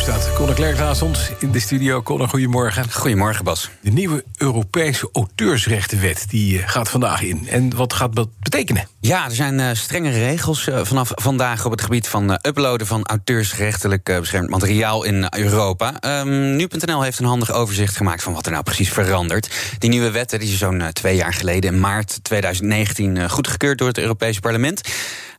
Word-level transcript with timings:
Staat 0.00 0.32
Conor 0.34 0.54
Klerk 0.54 0.78
naast 0.78 1.02
ons 1.02 1.30
in 1.38 1.50
de 1.50 1.60
studio. 1.60 2.02
Conor, 2.02 2.28
goedemorgen. 2.28 2.92
Goedemorgen, 2.92 3.44
Bas. 3.44 3.70
De 3.80 3.90
nieuwe 3.90 4.24
Europese 4.36 5.08
auteursrechtenwet 5.12 6.24
die 6.28 6.58
eh, 6.58 6.68
gaat 6.68 6.88
vandaag 6.88 7.22
in. 7.22 7.48
En 7.48 7.76
wat 7.76 7.92
gaat 7.92 8.16
dat 8.16 8.28
betekenen? 8.38 8.88
Ja, 9.00 9.24
er 9.24 9.34
zijn 9.34 9.58
uh, 9.58 9.70
strenge 9.72 10.10
regels 10.10 10.66
uh, 10.66 10.80
vanaf 10.82 11.12
vandaag 11.14 11.64
op 11.64 11.70
het 11.70 11.80
gebied 11.80 12.08
van 12.08 12.30
uh, 12.30 12.36
uploaden 12.42 12.86
van 12.86 13.06
auteursrechtelijk 13.06 14.04
beschermd 14.20 14.50
materiaal 14.50 15.04
in 15.04 15.26
Europa. 15.36 16.20
Um, 16.20 16.56
Nu.nl 16.56 17.02
heeft 17.02 17.18
een 17.18 17.24
handig 17.24 17.52
overzicht 17.52 17.96
gemaakt 17.96 18.22
van 18.22 18.32
wat 18.32 18.46
er 18.46 18.52
nou 18.52 18.64
precies 18.64 18.92
verandert. 18.92 19.50
Die 19.78 19.90
nieuwe 19.90 20.10
wet 20.10 20.30
die 20.30 20.40
is 20.40 20.58
zo'n 20.58 20.82
twee 20.92 21.16
jaar 21.16 21.34
geleden, 21.34 21.74
in 21.74 21.80
maart 21.80 22.24
2019, 22.24 23.30
goedgekeurd 23.30 23.78
door 23.78 23.88
het 23.88 23.98
Europese 23.98 24.40
parlement. 24.40 24.80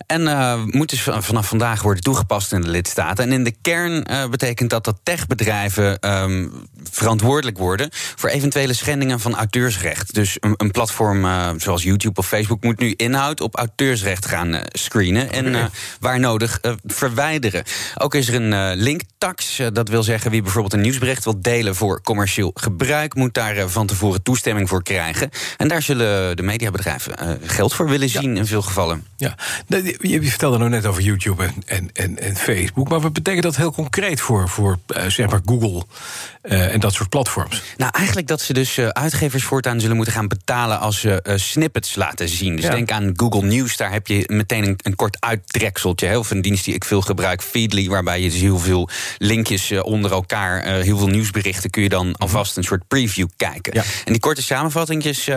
En 0.06 0.22
uh, 0.22 0.64
moet 0.66 0.90
dus 0.90 1.02
vanaf 1.02 1.48
vandaag 1.48 1.82
worden 1.82 2.04
toegepast 2.04 2.52
in 2.52 2.62
de 2.62 2.70
lidstaten. 2.70 3.24
En 3.24 3.32
in 3.32 3.44
de 3.44 3.56
kern 3.62 4.06
uh, 4.12 4.28
betekent 4.28 4.70
dat 4.70 4.86
dat 4.86 5.00
techbedrijven 5.04 6.14
um, 6.14 6.68
verantwoordelijk 6.92 7.58
worden 7.58 7.90
voor 7.92 8.30
eventuele 8.30 8.74
schendingen 8.74 9.20
van 9.20 9.36
auteursrecht. 9.36 10.14
Dus 10.14 10.38
een, 10.40 10.54
een 10.58 10.72
platform 10.72 11.26
uh, 11.26 11.50
zoals 11.58 11.84
YouTube 11.84 12.20
of 12.20 12.28
Facebook 12.28 12.64
moet 12.64 12.80
nu 12.80 12.94
inhoud 12.96 13.42
op 13.42 13.56
auteursrecht 13.58 14.26
gaan 14.26 14.62
screenen. 14.68 15.32
En 15.32 15.72
waar 16.00 16.20
nodig 16.20 16.60
verwijderen. 16.86 17.64
Ook 17.98 18.16
is 18.16 18.28
er 18.28 18.36
een 18.36 18.76
linktax. 18.76 19.62
dat 19.74 19.90
wil 19.90 20.04
zeggen 20.04 20.32
wie 20.32 20.42
bijvoorbeeld 20.42 20.74
een 20.74 20.82
nieuwsbericht 20.82 21.24
wil 21.24 21.42
delen 21.42 21.76
voor 21.76 22.02
commercieel 22.02 22.52
gebruik, 22.54 23.16
moet 23.16 23.34
daar 23.34 23.70
van 23.70 23.88
tevoren 23.88 24.24
toestemming 24.24 24.70
voor 24.70 24.84
krijgen. 24.84 25.30
En 25.58 25.68
daar 25.68 25.82
zullen 25.82 26.36
de 26.36 26.44
mediabedrijven 26.44 27.40
geld 27.44 27.74
voor 27.74 27.90
willen 27.90 28.10
zien 28.10 28.34
ja. 28.34 28.40
in 28.40 28.46
veel 28.46 28.62
gevallen. 28.62 29.06
Ja, 29.18 29.36
je 30.02 30.30
vertelde 30.30 30.58
nou 30.58 30.70
net 30.70 30.86
over 30.86 31.02
YouTube 31.02 31.44
en, 31.44 31.54
en, 31.66 31.90
en, 31.94 32.20
en, 32.20 32.36
Facebook. 32.36 32.90
Maar 32.90 33.00
wat 33.00 33.14
betekent 33.14 33.44
dat 33.44 33.56
heel 33.56 33.72
concreet 33.72 34.22
voor, 34.22 34.50
voor 34.50 34.80
uh, 34.98 35.06
zeg 35.06 35.30
maar 35.30 35.42
Google 35.46 35.84
uh, 36.44 36.74
en 36.74 36.80
dat 36.80 36.94
soort 36.94 37.10
platforms? 37.10 37.62
Nou, 37.78 37.92
eigenlijk 37.96 38.28
dat 38.28 38.42
ze 38.42 38.54
dus 38.54 38.78
uh, 38.78 38.88
uitgevers 38.88 39.44
voortaan 39.44 39.80
zullen 39.80 39.96
moeten 39.96 40.14
gaan 40.14 40.28
betalen 40.28 40.80
als 40.80 41.00
ze 41.00 41.36
snippets 41.36 41.96
laten 41.96 42.30
zien. 42.30 42.56
Dus 42.56 42.66
ja. 42.66 42.72
denk 42.72 42.92
aan 42.92 43.14
Google 43.16 43.42
News, 43.42 43.78
daar 43.78 43.92
heb 43.92 44.08
je 44.08 44.24
meteen 44.28 44.68
een, 44.68 44.80
een 44.82 44.96
kort 44.96 45.18
uittrekseltje. 45.20 46.08
Heel 46.08 46.24
veel 46.24 46.36
een 46.36 46.42
dienst 46.42 46.66
die 46.66 46.74
ik 46.74 46.86
veel 46.86 47.02
gebruik, 47.02 47.42
Feedly, 47.42 47.90
waarbij 47.90 48.22
je 48.22 48.30
dus 48.30 48.40
heel 48.40 48.60
veel 48.60 48.90
linkjes 49.18 49.72
onder 49.82 50.12
elkaar, 50.12 50.64
heel 50.64 50.98
veel 50.98 51.08
nieuwsberichten 51.08 51.70
kun 51.70 51.84
je 51.84 51.90
dan 51.90 52.16
alvast 52.16 52.58
een 52.58 52.64
soort 52.64 52.88
preview 52.88 53.28
kijken. 53.38 53.74
Ja. 53.74 53.84
En 54.06 54.12
die 54.12 54.22
korte 54.22 54.42
samenvattingjes, 54.42 55.30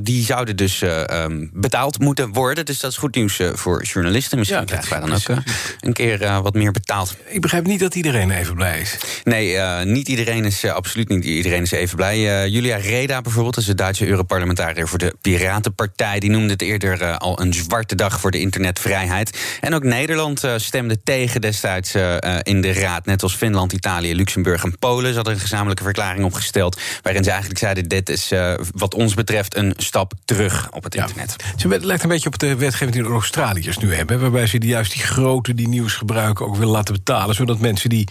die 0.00 0.24
zouden 0.24 0.56
dus 0.56 0.82
um, 0.82 1.50
betaald 1.52 1.98
moeten 1.98 2.32
worden. 2.32 2.64
Dus 2.64 2.80
dat 2.80 2.90
is 2.90 2.96
goed 2.96 3.14
nieuws 3.14 3.40
voor 3.54 3.82
journalisten. 3.82 3.95
Misschien 4.02 4.42
ja, 4.42 4.64
krijgen 4.64 4.90
wij 4.90 5.00
dan 5.00 5.12
ook 5.12 5.28
uh, 5.28 5.36
een 5.80 5.92
keer 5.92 6.22
uh, 6.22 6.38
wat 6.38 6.54
meer 6.54 6.72
betaald. 6.72 7.16
Ik 7.26 7.40
begrijp 7.40 7.66
niet 7.66 7.80
dat 7.80 7.94
iedereen 7.94 8.30
even 8.30 8.54
blij 8.54 8.80
is. 8.80 8.96
Nee, 9.24 9.52
uh, 9.52 9.82
niet 9.82 10.08
iedereen 10.08 10.44
is 10.44 10.64
absoluut 10.64 11.08
niet 11.08 11.24
iedereen 11.24 11.62
is 11.62 11.70
even 11.70 11.96
blij. 11.96 12.48
Julia 12.48 12.76
Reda 12.76 13.20
bijvoorbeeld, 13.20 13.56
is 13.56 13.64
de 13.64 13.74
Duitse 13.74 14.06
Europarlementariër 14.06 14.88
voor 14.88 14.98
de 14.98 15.14
Piratenpartij. 15.20 16.18
Die 16.20 16.30
noemde 16.30 16.52
het 16.52 16.62
eerder 16.62 17.18
al 17.18 17.40
een 17.40 17.54
zwarte 17.54 17.94
dag 17.94 18.20
voor 18.20 18.30
de 18.30 18.40
internetvrijheid. 18.40 19.58
En 19.60 19.74
ook 19.74 19.82
Nederland 19.82 20.42
stemde 20.56 21.02
tegen 21.02 21.40
destijds 21.40 21.94
in 22.42 22.60
de 22.60 22.72
Raad. 22.72 23.06
Net 23.06 23.22
als 23.22 23.34
Finland, 23.34 23.72
Italië, 23.72 24.14
Luxemburg 24.14 24.64
en 24.64 24.78
Polen. 24.78 25.08
Ze 25.10 25.14
hadden 25.14 25.34
een 25.34 25.40
gezamenlijke 25.40 25.82
verklaring 25.82 26.24
opgesteld. 26.24 26.80
Waarin 27.02 27.24
ze 27.24 27.30
eigenlijk 27.30 27.60
zeiden: 27.60 27.88
dit 27.88 28.08
is 28.08 28.32
wat 28.74 28.94
ons 28.94 29.14
betreft 29.14 29.56
een 29.56 29.74
stap 29.76 30.12
terug 30.24 30.68
op 30.70 30.84
het 30.84 30.94
ja. 30.94 31.02
internet. 31.02 31.36
Het 31.56 31.84
lijkt 31.84 32.02
een 32.02 32.08
beetje 32.08 32.28
op 32.28 32.38
de 32.38 32.56
wetgeving 32.56 32.92
die 32.92 33.02
de 33.02 33.08
Australiërs 33.08 33.78
nu 33.78 33.85
hebben. 33.94 34.20
Waarbij 34.20 34.46
ze 34.46 34.58
die, 34.58 34.70
juist 34.70 34.92
die 34.92 35.02
grote 35.02 35.54
die 35.54 35.68
nieuws 35.68 35.94
gebruiken 35.94 36.46
ook 36.46 36.56
willen 36.56 36.72
laten 36.72 36.94
betalen. 36.94 37.34
Zodat 37.34 37.58
mensen 37.58 37.88
die 37.88 38.08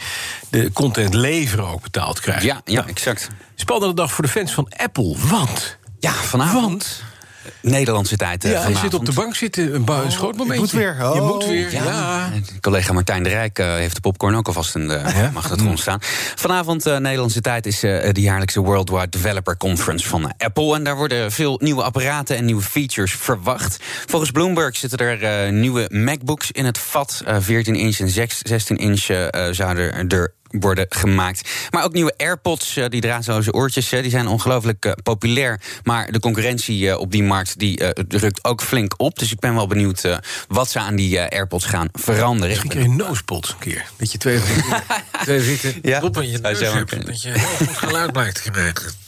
de 0.50 0.72
content 0.74 1.14
leveren 1.14 1.68
ook 1.68 1.82
betaald 1.82 2.20
krijgen. 2.20 2.46
Ja, 2.46 2.62
ja 2.66 2.88
exact. 2.88 3.30
Spannende 3.56 3.96
dag 3.96 4.12
voor 4.12 4.24
de 4.24 4.30
fans 4.30 4.54
van 4.54 4.72
Apple. 4.78 5.16
Want. 5.18 5.78
Ja, 6.00 6.12
vanavond. 6.12 6.62
Want, 6.62 7.04
Nederlandse 7.62 8.16
tijd. 8.16 8.44
Ja, 8.44 8.50
vanavond. 8.50 8.76
je 8.76 8.82
zit 8.82 8.94
op 8.94 9.06
de 9.06 9.14
bank 9.14 9.36
zitten, 9.36 9.76
een, 9.76 9.88
een 9.88 10.12
schootmomentje. 10.12 10.56
Je 10.56 10.60
moet 10.60 10.72
weer. 10.72 11.10
Oh, 11.10 11.16
je 11.16 11.22
moet 11.22 11.46
weer, 11.46 11.72
ja. 11.72 11.84
ja. 11.84 12.32
Collega 12.62 12.94
Martijn 12.94 13.24
de 13.24 13.30
Rijk 13.30 13.60
uh, 13.60 13.74
heeft 13.74 13.96
de 13.96 14.02
popcorn 14.02 14.36
ook 14.36 14.48
alvast 14.48 14.76
in 14.76 14.88
de 14.88 15.02
ja? 15.16 15.30
mag 15.34 15.48
dat 15.48 15.60
grond 15.62 15.80
staan. 15.80 16.00
Vanavond, 16.36 16.88
uh, 16.88 16.98
Nederlandse 16.98 17.42
tijd, 17.42 17.66
is 17.66 17.84
uh, 17.84 18.12
de 18.12 18.22
jaarlijkse 18.22 18.62
Worldwide 18.62 19.10
Developer 19.10 19.58
Conference 19.58 20.08
van 20.08 20.34
Apple. 20.38 20.76
En 20.76 20.84
daar 20.84 20.96
worden 20.96 21.32
veel 21.32 21.60
nieuwe 21.62 21.84
apparaten 21.84 22.38
en 22.38 22.46
nieuwe 22.46 22.62
features 22.62 23.14
verwacht. 23.14 23.78
Volgens 24.06 24.32
Bloomberg 24.32 24.78
zitten 24.78 25.00
er 25.00 25.52
nieuwe 25.54 25.86
MacBooks 25.90 26.52
in 26.52 26.66
het 26.66 26.78
vat. 26.78 27.24
14 27.40 27.76
inch 27.76 28.00
en 28.00 28.10
16 28.10 28.78
inch 28.78 29.06
zouden 29.52 30.10
er 30.10 30.34
worden 30.60 30.86
gemaakt. 30.90 31.50
Maar 31.70 31.84
ook 31.84 31.94
nieuwe 31.94 32.14
AirPods, 32.18 32.80
die 32.90 33.02
draadloze 33.02 33.54
oortjes, 33.54 33.90
die 33.90 34.10
zijn 34.10 34.28
ongelooflijk 34.28 34.86
uh, 34.86 34.92
populair. 35.04 35.62
Maar 35.84 36.12
de 36.12 36.20
concurrentie 36.20 36.98
op 36.98 37.12
die 37.12 37.24
markt 37.24 37.60
die 37.60 37.82
uh, 37.82 37.90
rukt 38.08 38.44
ook 38.44 38.62
flink 38.62 38.94
op. 38.98 39.20
Dus 39.20 39.32
ik 39.32 39.40
ben 39.40 39.56
wel 39.56 39.68
benieuwd 39.68 40.20
wat 40.48 40.70
ze 40.70 40.80
aan 40.80 40.96
die 40.96 41.22
AirPods 41.22 41.66
gaan 41.66 41.88
veranderen. 41.94 42.50
Misschien 42.50 42.70
keer 42.70 42.82
een 42.82 42.96
nosepot 42.96 43.50
een 43.50 43.58
keer. 43.60 43.86
Dat 43.98 44.12
je 44.12 44.18
twee, 44.18 44.40
twee 45.24 45.42
zitten 45.42 45.80
ja. 45.82 46.02
op 46.02 46.18
aan 46.18 46.30
je 46.30 46.38
neus 46.38 46.60
hebt, 46.60 47.06
dat 47.06 47.22
je 47.22 47.30
heel 47.30 47.68
goed 47.68 47.78
geluid 47.78 48.12
blijft 48.12 48.42
krijgen. 48.42 49.05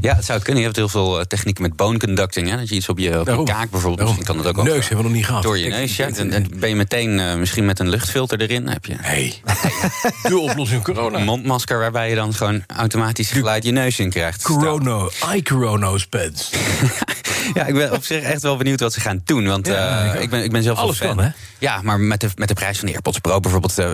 Ja, 0.00 0.14
het 0.14 0.24
zou 0.24 0.38
het 0.38 0.42
kunnen. 0.42 0.62
Je 0.62 0.68
hebt 0.68 0.76
heel 0.78 0.88
veel 0.88 1.18
uh, 1.18 1.24
technieken 1.24 1.62
met 1.62 1.76
bone 1.76 1.98
conducting. 1.98 2.48
Hè? 2.48 2.56
Dat 2.56 2.68
je 2.68 2.74
iets 2.74 2.88
op 2.88 2.98
je, 2.98 3.20
op 3.20 3.26
je 3.26 3.42
kaak 3.42 3.70
bijvoorbeeld. 3.70 3.98
Daarom. 3.98 4.16
Misschien 4.16 4.42
kan 4.42 4.52
dat 4.52 4.58
ook 4.58 4.64
neus 4.64 4.88
hebben 4.88 4.96
we 4.96 5.02
nog 5.02 5.12
niet 5.12 5.26
gehad. 5.26 5.42
Door 5.42 5.58
je 5.58 5.68
neus, 5.68 5.96
ja. 5.96 6.10
Dan, 6.10 6.30
dan 6.30 6.46
ben 6.56 6.68
je 6.68 6.76
meteen 6.76 7.18
uh, 7.18 7.34
misschien 7.34 7.64
met 7.64 7.78
een 7.78 7.88
luchtfilter 7.88 8.40
erin. 8.40 8.68
Heb 8.68 8.84
je 8.84 8.94
hey. 9.00 9.34
de 10.22 10.38
oplossing 10.38 10.82
corona. 10.82 11.18
Een 11.18 11.24
mondmasker 11.24 11.78
waarbij 11.78 12.08
je 12.08 12.14
dan 12.14 12.34
gewoon 12.34 12.62
automatisch 12.66 13.30
geluid 13.30 13.64
je 13.64 13.70
neus 13.70 13.98
in 13.98 14.10
krijgt. 14.10 14.42
Corona, 14.42 15.08
eye-corona's 15.20 16.06
pads. 16.06 16.50
ja, 17.54 17.66
ik 17.66 17.74
ben 17.74 17.92
op 17.92 18.04
zich 18.04 18.22
echt 18.22 18.42
wel 18.42 18.56
benieuwd 18.56 18.80
wat 18.80 18.92
ze 18.92 19.00
gaan 19.00 19.20
doen. 19.24 19.46
Want 19.46 19.66
ja, 19.66 20.14
uh, 20.14 20.22
ik, 20.22 20.30
ben, 20.30 20.44
ik 20.44 20.50
ben 20.50 20.62
zelf 20.62 20.78
Alles 20.78 20.98
fan. 20.98 21.16
Kan, 21.16 21.24
hè? 21.24 21.30
Ja, 21.58 21.82
maar 21.82 22.00
met 22.00 22.20
de, 22.20 22.28
met 22.36 22.48
de 22.48 22.54
prijs 22.54 22.76
van 22.76 22.86
de 22.86 22.92
AirPods 22.92 23.18
Pro 23.18 23.40
bijvoorbeeld... 23.40 23.78
Uh, 23.78 23.86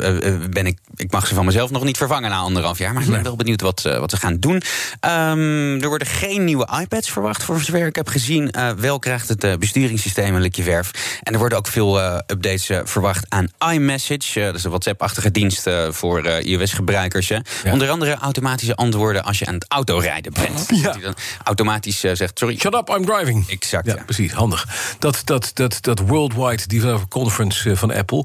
ben 0.50 0.66
ik, 0.66 0.78
ik 0.97 1.11
mag 1.11 1.27
ze 1.27 1.34
van 1.34 1.44
mezelf 1.44 1.71
nog 1.71 1.84
niet 1.84 1.97
vervangen 1.97 2.31
na 2.31 2.37
anderhalf 2.37 2.78
jaar. 2.78 2.93
Maar 2.93 3.03
ik 3.03 3.09
ben 3.09 3.16
nee. 3.16 3.25
wel 3.25 3.37
benieuwd 3.37 3.60
wat, 3.60 3.84
uh, 3.87 3.99
wat 3.99 4.10
ze 4.10 4.16
gaan 4.16 4.39
doen. 4.39 4.62
Um, 5.00 5.83
er 5.83 5.89
worden 5.89 6.06
geen 6.06 6.44
nieuwe 6.44 6.69
iPads 6.81 7.10
verwacht, 7.10 7.43
voor 7.43 7.60
zover 7.60 7.87
ik 7.87 7.97
heb 7.97 8.09
gezien. 8.09 8.55
Wel 8.77 8.99
krijgt 8.99 9.28
het 9.28 9.59
besturingssysteem 9.59 10.34
een 10.34 10.41
likje 10.41 10.62
verf. 10.62 10.91
En 11.22 11.33
er 11.33 11.39
worden 11.39 11.59
ook 11.59 11.66
veel 11.66 12.00
updates 12.03 12.71
verwacht 12.84 13.27
aan 13.28 13.49
iMessage. 13.72 14.41
dat 14.41 14.55
is 14.55 14.65
een 14.65 14.71
WhatsApp-achtige 14.71 15.31
dienst 15.31 15.71
voor 15.89 16.27
iOS-gebruikers. 16.28 17.28
Ja. 17.28 17.43
Onder 17.65 17.91
andere 17.91 18.15
automatische 18.15 18.77
antwoorden 18.77 19.25
als 19.25 19.39
je 19.39 19.47
aan 19.47 19.55
het 19.55 19.65
autorijden 19.69 20.33
bent. 20.33 20.66
Ja. 20.69 20.83
Dat 20.83 20.94
hij 20.94 21.03
dan 21.03 21.15
automatisch 21.44 22.00
zegt, 22.00 22.39
sorry. 22.39 22.59
Shut 22.59 22.75
up, 22.75 22.89
I'm 22.89 23.05
driving. 23.05 23.40
Exact, 23.49 23.87
ja, 23.87 24.03
precies, 24.05 24.33
handig. 24.33 24.69
Dat, 24.99 25.23
dat, 25.25 25.51
dat, 25.55 25.78
dat 25.81 25.99
Worldwide 25.99 26.67
Developer 26.67 27.09
Conference 27.09 27.77
van 27.77 27.93
Apple 27.93 28.25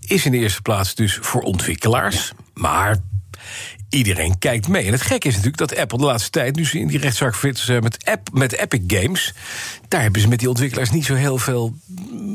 is 0.00 0.24
in 0.24 0.32
de 0.32 0.38
eerste 0.38 0.62
plaats 0.62 0.94
dus 0.94 1.18
voor 1.20 1.42
ontwikkelaars. 1.42 2.32
Ja. 2.36 2.44
Maar 2.54 2.96
iedereen 3.88 4.38
kijkt 4.38 4.68
mee. 4.68 4.86
En 4.86 4.92
het 4.92 5.02
gekke 5.02 5.28
is 5.28 5.34
natuurlijk 5.34 5.68
dat 5.68 5.78
Apple 5.78 5.98
de 5.98 6.04
laatste 6.04 6.30
tijd, 6.30 6.56
nu 6.56 6.66
ze 6.66 6.78
in 6.78 6.86
die 6.86 6.98
rechtszaak 6.98 7.34
verwitten 7.34 7.82
met, 7.82 8.04
app, 8.04 8.28
met 8.32 8.52
Epic 8.52 8.80
Games, 8.86 9.34
daar 9.88 10.02
hebben 10.02 10.20
ze 10.20 10.28
met 10.28 10.38
die 10.38 10.48
ontwikkelaars 10.48 10.90
niet 10.90 11.04
zo 11.04 11.14
heel 11.14 11.38
veel 11.38 11.74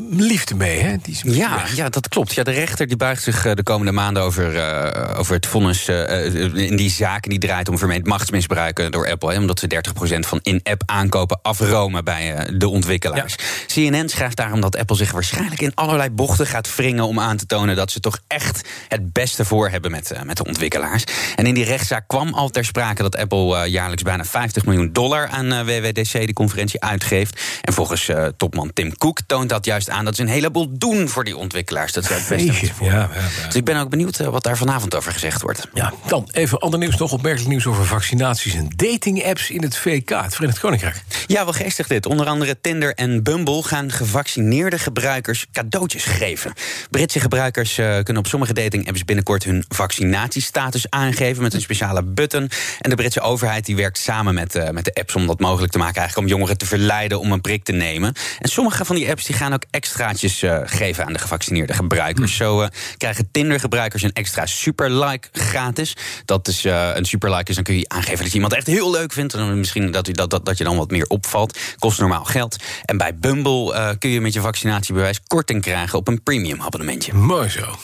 liefde 0.09 0.55
mee. 0.55 0.79
Hè? 0.79 0.95
Die 1.01 1.35
ja, 1.35 1.63
ja, 1.75 1.89
dat 1.89 2.07
klopt. 2.07 2.33
Ja, 2.33 2.43
de 2.43 2.51
rechter 2.51 2.87
die 2.87 2.97
buigt 2.97 3.23
zich 3.23 3.53
de 3.53 3.63
komende 3.63 3.91
maanden 3.91 4.23
over, 4.23 4.55
uh, 4.55 5.19
over 5.19 5.33
het 5.33 5.45
vonnis 5.45 5.89
uh, 5.89 6.55
in 6.55 6.75
die 6.75 6.89
zaken 6.89 7.29
die 7.29 7.39
draait 7.39 7.69
om 7.69 7.77
vermeend 7.77 8.05
machtsmisbruiken 8.05 8.91
door 8.91 9.09
Apple. 9.09 9.33
Hè, 9.33 9.39
omdat 9.39 9.59
ze 9.59 9.81
30% 10.15 10.19
van 10.19 10.39
in-app 10.43 10.83
aankopen 10.85 11.39
afromen 11.41 12.03
bij 12.03 12.49
uh, 12.49 12.59
de 12.59 12.67
ontwikkelaars. 12.67 13.35
Ja. 13.37 13.91
CNN 13.91 14.09
schrijft 14.09 14.37
daarom 14.37 14.61
dat 14.61 14.77
Apple 14.77 14.95
zich 14.95 15.11
waarschijnlijk 15.11 15.61
in 15.61 15.71
allerlei 15.75 16.09
bochten 16.09 16.47
gaat 16.47 16.75
wringen 16.75 17.07
om 17.07 17.19
aan 17.19 17.37
te 17.37 17.45
tonen 17.45 17.75
dat 17.75 17.91
ze 17.91 17.99
toch 17.99 18.19
echt 18.27 18.69
het 18.87 19.13
beste 19.13 19.45
voor 19.45 19.69
hebben 19.69 19.91
met, 19.91 20.11
met 20.23 20.37
de 20.37 20.43
ontwikkelaars. 20.43 21.03
En 21.41 21.47
in 21.47 21.53
die 21.53 21.65
rechtszaak 21.65 22.07
kwam 22.07 22.33
al 22.33 22.49
ter 22.49 22.65
sprake 22.65 23.01
dat 23.01 23.17
Apple 23.17 23.69
jaarlijks 23.69 24.03
bijna 24.03 24.25
50 24.25 24.65
miljoen 24.65 24.89
dollar 24.91 25.27
aan 25.27 25.65
WWDC, 25.65 26.27
de 26.27 26.33
conferentie, 26.33 26.81
uitgeeft. 26.81 27.41
En 27.61 27.73
volgens 27.73 28.09
topman 28.37 28.73
Tim 28.73 28.97
Cook 28.97 29.19
toont 29.27 29.49
dat 29.49 29.65
juist 29.65 29.89
aan 29.89 30.05
dat 30.05 30.15
ze 30.15 30.21
een 30.21 30.27
heleboel 30.27 30.67
doen 30.71 31.09
voor 31.09 31.23
die 31.23 31.37
ontwikkelaars. 31.37 31.93
Dat 31.93 32.07
het 32.07 32.27
beste. 32.29 32.45
Ja, 32.45 32.85
ja, 32.85 33.09
ja. 33.13 33.45
Dus 33.45 33.55
ik 33.55 33.65
ben 33.65 33.79
ook 33.79 33.89
benieuwd 33.89 34.17
wat 34.17 34.43
daar 34.43 34.57
vanavond 34.57 34.95
over 34.95 35.11
gezegd 35.11 35.41
wordt. 35.41 35.67
Ja, 35.73 35.93
dan 36.07 36.29
even 36.31 36.59
ander 36.59 36.79
nieuws, 36.79 36.97
nog 36.97 37.11
opmerkelijk 37.11 37.49
nieuws 37.49 37.67
over 37.67 37.85
vaccinaties 37.85 38.53
en 38.53 38.69
dating-apps 38.75 39.49
in 39.49 39.61
het 39.61 39.77
VK, 39.77 40.09
het 40.09 40.33
Verenigd 40.33 40.59
Koninkrijk. 40.59 41.03
Ja, 41.27 41.43
wel 41.43 41.53
geestig 41.53 41.87
dit. 41.87 42.05
Onder 42.05 42.27
andere 42.27 42.61
Tinder 42.61 42.93
en 42.93 43.23
Bumble 43.23 43.63
gaan 43.63 43.91
gevaccineerde 43.91 44.79
gebruikers 44.79 45.45
cadeautjes 45.51 46.03
geven. 46.03 46.53
Britse 46.89 47.19
gebruikers 47.19 47.77
uh, 47.77 47.85
kunnen 47.85 48.23
op 48.23 48.27
sommige 48.27 48.53
dating-apps 48.53 49.05
binnenkort 49.05 49.43
hun 49.43 49.65
vaccinatiestatus 49.67 50.89
aangeven 50.89 51.29
met 51.39 51.53
een 51.53 51.61
speciale 51.61 52.03
button. 52.03 52.49
En 52.79 52.89
de 52.89 52.95
Britse 52.95 53.21
overheid 53.21 53.65
die 53.65 53.75
werkt 53.75 53.97
samen 53.97 54.33
met, 54.33 54.55
uh, 54.55 54.69
met 54.69 54.85
de 54.85 54.93
apps 54.93 55.15
om 55.15 55.27
dat 55.27 55.39
mogelijk 55.39 55.71
te 55.71 55.77
maken, 55.77 55.97
eigenlijk 55.97 56.27
om 56.27 56.33
jongeren 56.37 56.57
te 56.57 56.65
verleiden 56.65 57.19
om 57.19 57.31
een 57.31 57.41
prik 57.41 57.63
te 57.63 57.71
nemen. 57.71 58.13
En 58.39 58.49
sommige 58.49 58.85
van 58.85 58.95
die 58.95 59.09
apps 59.09 59.25
die 59.25 59.35
gaan 59.35 59.53
ook 59.53 59.63
extraatjes 59.69 60.43
uh, 60.43 60.59
geven 60.65 61.05
aan 61.05 61.13
de 61.13 61.19
gevaccineerde 61.19 61.73
gebruikers. 61.73 62.37
Hm. 62.37 62.43
Zo 62.43 62.67
krijgen 62.97 63.31
Tinder-gebruikers 63.31 64.03
een 64.03 64.13
extra 64.13 64.45
super-like 64.45 65.27
gratis. 65.31 65.95
Dat 66.25 66.47
is 66.47 66.63
een 66.63 67.05
super-like 67.05 67.49
is, 67.49 67.55
dan 67.55 67.63
kun 67.63 67.77
je 67.77 67.89
aangeven 67.89 68.17
dat 68.17 68.27
je 68.27 68.33
iemand 68.33 68.53
echt 68.53 68.67
heel 68.67 68.91
leuk 68.91 69.13
vindt. 69.13 69.33
En 69.33 69.59
misschien 69.59 69.91
dat, 69.91 70.07
u, 70.07 70.11
dat, 70.11 70.29
dat, 70.29 70.45
dat 70.45 70.57
je 70.57 70.63
dan 70.63 70.77
wat 70.77 70.91
meer 70.91 71.05
opvalt. 71.07 71.59
Kost 71.79 71.99
normaal 71.99 72.23
geld. 72.23 72.55
En 72.85 72.97
bij 72.97 73.15
Bumble 73.15 73.95
kun 73.99 74.09
je 74.09 74.21
met 74.21 74.33
je 74.33 74.41
vaccinatiebewijs 74.41 75.19
korting 75.27 75.61
krijgen 75.61 75.97
op 75.97 76.07
een 76.07 76.23
premium 76.23 76.61
abonnementje. 76.61 77.13
Mooi 77.13 77.49
zo. 77.49 77.75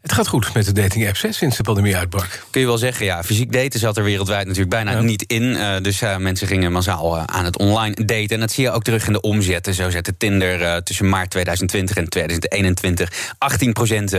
Het 0.00 0.12
gaat 0.12 0.28
goed 0.28 0.54
met 0.54 0.64
de 0.64 0.72
dating 0.72 1.06
apps 1.06 1.24
sinds 1.28 1.56
de 1.56 1.62
pandemie 1.62 1.96
uitbrak. 1.96 2.44
Kun 2.50 2.60
je 2.60 2.66
wel 2.66 2.78
zeggen, 2.78 3.04
ja. 3.04 3.24
Fysiek 3.24 3.52
daten 3.52 3.80
zat 3.80 3.96
er 3.96 4.04
wereldwijd 4.04 4.46
natuurlijk 4.46 4.70
bijna 4.70 5.00
niet 5.00 5.22
in. 5.22 5.42
Uh, 5.42 5.76
dus 5.82 6.02
uh, 6.02 6.16
mensen 6.16 6.46
gingen 6.46 6.72
massaal 6.72 7.16
uh, 7.16 7.22
aan 7.26 7.44
het 7.44 7.58
online 7.58 7.94
daten. 7.94 8.28
En 8.28 8.40
dat 8.40 8.52
zie 8.52 8.64
je 8.64 8.70
ook 8.70 8.82
terug 8.82 9.06
in 9.06 9.12
de 9.12 9.20
omzetten. 9.20 9.74
Zo 9.74 9.90
zette 9.90 10.16
Tinder 10.16 10.82
tussen 10.82 11.08
maart 11.08 11.30
2020 11.30 11.96
en 11.96 12.08
2021 12.08 13.12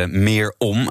18% 0.07 0.09
meer 0.09 0.55
om. 0.57 0.89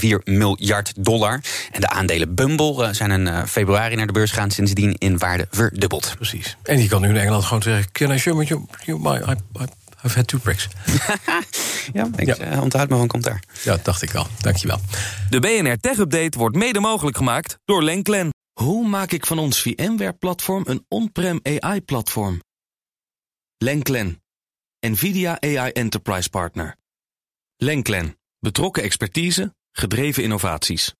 1,4 0.00 0.08
miljard 0.24 0.92
dollar. 0.96 1.40
En 1.72 1.80
de 1.80 1.88
aandelen 1.88 2.34
Bumble 2.34 2.94
zijn 2.94 3.10
in 3.10 3.46
februari 3.46 3.94
naar 3.96 4.06
de 4.06 4.12
beurs 4.12 4.30
gaan. 4.30 4.50
Sindsdien 4.50 4.94
in 4.98 5.18
waarde 5.18 5.46
verdubbeld. 5.50 6.12
Precies. 6.16 6.56
En 6.62 6.82
je 6.82 6.88
kan 6.88 7.00
nu 7.00 7.08
in 7.08 7.16
Engeland 7.16 7.44
gewoon 7.44 7.62
zeggen... 7.62 7.92
Can 7.92 8.12
I 8.12 8.20
with 8.24 8.48
you, 8.48 8.66
you 8.84 8.98
my, 9.00 9.16
I, 9.16 9.62
I 9.62 9.66
I've 10.04 10.14
had 10.14 10.28
two 10.28 10.38
bricks. 10.38 10.68
ja, 11.92 12.08
ik 12.16 12.36
ja. 12.36 12.52
Uh, 12.52 12.62
onthoud 12.62 12.88
me 12.88 12.96
van 12.96 13.06
commentaar. 13.06 13.42
Ja, 13.62 13.78
dacht 13.82 14.02
ik 14.02 14.10
wel. 14.10 14.26
Dankjewel. 14.40 14.80
De 15.30 15.40
BNR 15.40 15.76
Tech 15.76 15.98
Update 15.98 16.38
wordt 16.38 16.56
mede 16.56 16.80
mogelijk 16.80 17.16
gemaakt 17.16 17.58
door 17.64 17.82
Lenklen. 17.82 18.32
Hoe 18.52 18.88
maak 18.88 19.10
ik 19.12 19.26
van 19.26 19.38
ons 19.38 19.60
VMware-platform 19.60 20.62
een 20.66 20.84
on-prem 20.88 21.40
AI-platform? 21.42 22.40
Lenklen. 23.56 24.22
NVIDIA 24.86 25.40
AI 25.40 25.70
Enterprise 25.70 26.30
Partner. 26.30 26.76
Lenklen. 27.56 28.18
Betrokken 28.38 28.82
expertise, 28.82 29.54
gedreven 29.72 30.22
innovaties. 30.22 30.94